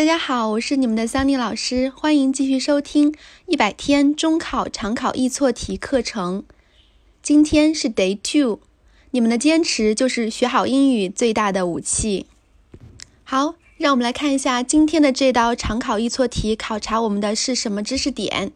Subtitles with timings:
[0.00, 3.14] 大家好，我是你们的 Sunny 老师，欢迎继续收听
[3.44, 6.42] 一百天中考常考易错题课程。
[7.22, 8.60] 今天是 Day Two，
[9.10, 12.24] 你们的坚持就是学好英语最大的武器。
[13.24, 18.52] 好，让我们来看一下今天的这道常考易错题，考察我们的是什么知识点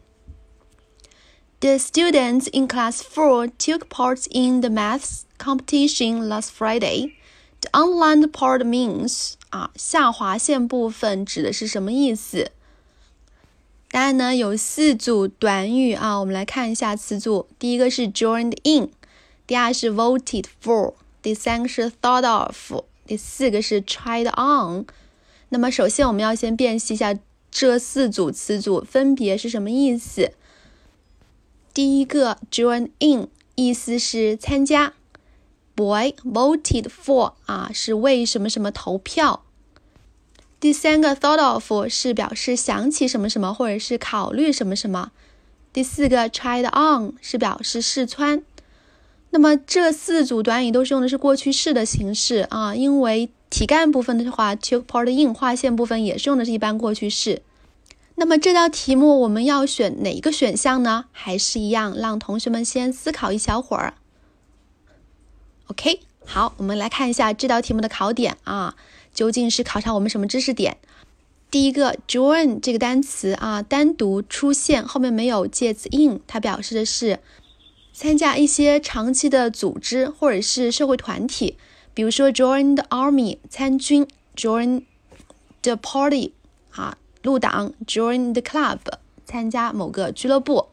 [1.59, 7.11] ？The students in Class Four took part in the maths competition last Friday.
[7.65, 12.51] The unlined part means 啊，下划线部分指的是什么意思？
[13.89, 17.47] 答案呢有四组短语啊，我们来看一下词组。
[17.57, 18.91] 第一个是 joined in，
[19.47, 24.85] 第二是 voted for，第三个是 thought of，第四个是 tried on。
[25.49, 27.17] 那么首先我们要先辨析一下
[27.49, 30.33] 这四组词组分别是什么意思。
[31.73, 34.93] 第一个 join in 意思是参加
[35.75, 39.43] ，boy voted for 啊是为什么什么投票。
[40.59, 45.11] 第三个 thought of 是表示想起什么什么，或者是考虑什么什么。
[45.71, 48.41] 第四个 tried on 是表示试穿。
[49.31, 57.41] 那么这四组短语都是用的是过去式的形式啊，因为题干部分的话，took part in 划线部分也是用的是一般过去式。
[58.15, 61.05] 那么这道题目我们要选哪一个选项呢？
[61.11, 63.95] 还是一样，让同学们先思考一小会儿。
[65.85, 68.75] OK，好，我们来看一下这道题目的考点啊。
[69.13, 70.77] 究竟是考察我们什么知识点？
[71.51, 77.19] 第一个，join 这个单词啊，单独出现，后面没有介词 in，它表示的是
[77.93, 81.55] 参加一些长期的组织或者是社会团体，
[81.93, 84.81] 比如说 join the army 参军，join
[85.61, 86.33] the party
[86.71, 88.79] 啊入党，join the club
[89.23, 90.69] 参加某个俱乐部。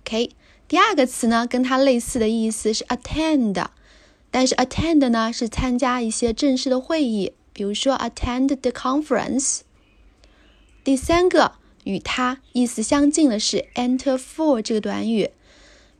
[0.00, 0.32] OK，
[0.68, 3.64] 第二个词呢，跟它类似的意思是 attend，
[4.38, 7.32] 但是 attend 呢是参加一些正式的会议。
[7.52, 9.62] 比如说，attend the conference。
[10.84, 15.30] 第三个与它意思相近的是 enter for 这个短语，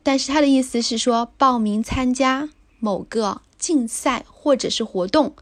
[0.03, 2.47] 但是它的意思是说报名参加
[2.79, 5.35] 某个竞赛或者是活动。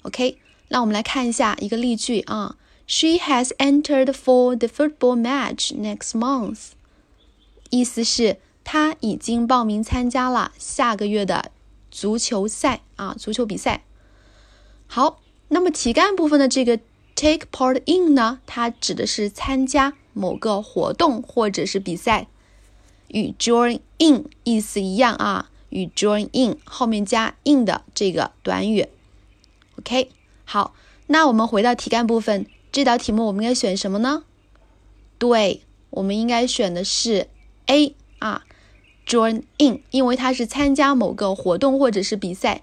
[0.00, 2.56] OK，那我们来看一下一个例句啊
[2.86, 6.70] ，She has entered for the football match next month。
[7.68, 11.50] 意思是她已经报名参加了下个月的
[11.92, 13.84] 足球赛啊，足球比赛。
[14.88, 15.20] 好。
[15.54, 16.78] 那么题干部分的这个
[17.14, 22.26] take part in 呢，它指的是参加某个活动或者是比赛，
[23.08, 28.88] 与 join in 意思一样啊，与 join in 后面加 in 的这个短语。
[29.78, 30.08] OK，
[30.46, 30.74] 好，
[31.08, 34.24] 那我们回到题干部分，这道题目我们应该选什么呢？
[35.18, 35.60] 对，
[35.90, 37.28] 我们应该选的是
[37.66, 38.46] A 啊
[39.06, 42.62] ，join in，因为它是参加某个活动或者是比赛。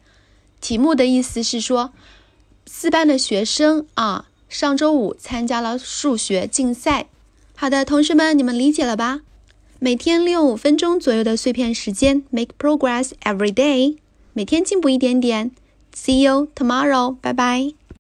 [0.61, 1.91] 题目的意思是说。
[2.71, 7.07] 四班的学生啊，上周五参加了数学竞赛。
[7.55, 9.21] 好的，同学们，你们理解了吧？
[9.79, 13.97] 每天利用五分钟左右的碎片时间，make progress every day，
[14.33, 15.49] 每天进步一点点。
[15.95, 17.78] See you tomorrow，拜拜。